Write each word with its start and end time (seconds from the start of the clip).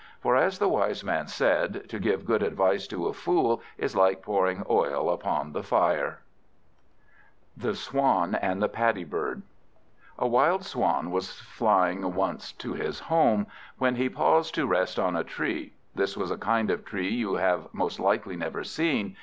For, 0.19 0.35
as 0.35 0.57
the 0.57 0.67
wise 0.67 1.03
man 1.03 1.27
said, 1.27 1.87
"To 1.89 1.99
give 1.99 2.25
good 2.25 2.41
advice 2.41 2.87
to 2.87 3.05
a 3.05 3.13
fool 3.13 3.61
is 3.77 3.95
like 3.95 4.23
pouring 4.23 4.63
oil 4.67 5.11
upon 5.11 5.51
the 5.53 5.61
fire." 5.61 6.21
The 7.55 7.75
Swan 7.75 8.33
and 8.33 8.63
the 8.63 8.67
Paddy 8.67 9.03
Bird 9.03 9.43
A 10.17 10.25
WILD 10.27 10.65
Swan 10.65 11.11
was 11.11 11.39
flying 11.39 12.15
once 12.15 12.51
to 12.53 12.73
his 12.73 12.99
home, 12.99 13.45
when 13.77 13.93
he 13.95 14.09
paused 14.09 14.55
to 14.55 14.65
rest 14.65 14.97
on 14.97 15.15
a 15.15 15.23
tree. 15.23 15.73
This 15.93 16.17
was 16.17 16.31
a 16.31 16.35
kind 16.37 16.71
of 16.71 16.83
tree 16.83 17.13
you 17.13 17.35
have 17.35 17.71
most 17.71 17.99
likely 17.99 18.35
never 18.35 18.63
seen. 18.63 19.15